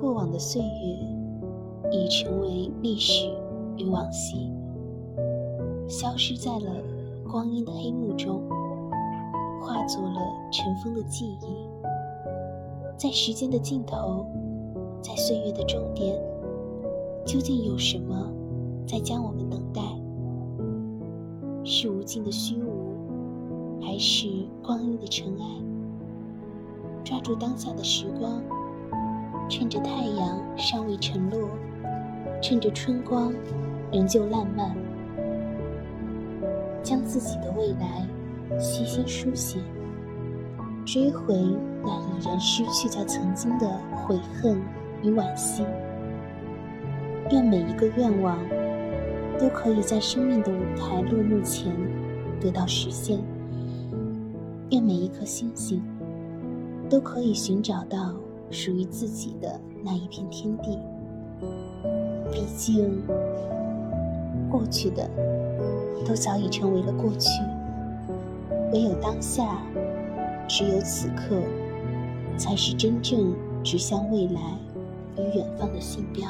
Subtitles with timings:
[0.00, 0.68] 过往的岁月
[1.92, 3.30] 已成为历史
[3.76, 4.50] 与往昔，
[5.86, 6.82] 消失在了
[7.30, 8.40] 光阴的黑幕中，
[9.60, 10.18] 化作了
[10.50, 11.68] 尘封的记忆。
[12.96, 14.24] 在时间的尽头，
[15.02, 16.18] 在岁月的终点，
[17.26, 18.26] 究竟有什么
[18.86, 19.82] 在将我们等待？
[21.62, 24.26] 是无尽的虚无，还是
[24.62, 25.44] 光阴的尘埃？
[27.04, 28.42] 抓住当下的时光。
[29.50, 31.50] 趁着太阳尚未沉落，
[32.40, 33.34] 趁着春光
[33.92, 34.72] 仍旧烂漫，
[36.84, 38.06] 将自己的未来
[38.60, 39.58] 悉心书写，
[40.86, 41.34] 追回
[41.82, 43.68] 那已然失去在曾经的
[44.06, 44.56] 悔恨
[45.02, 45.64] 与惋惜。
[47.32, 48.38] 愿每一个愿望
[49.36, 51.72] 都可以在生命的舞台落幕前
[52.40, 53.18] 得到实现。
[54.70, 55.82] 愿每一颗星星
[56.88, 58.14] 都可以寻找到。
[58.50, 60.78] 属于自己的那一片天地。
[62.32, 63.02] 毕竟，
[64.50, 65.08] 过去的
[66.06, 67.28] 都早已成为了过去，
[68.72, 69.62] 唯有当下，
[70.48, 71.36] 只有此刻，
[72.36, 73.34] 才是真正
[73.64, 74.40] 指向未来
[75.16, 76.28] 与远方的信标。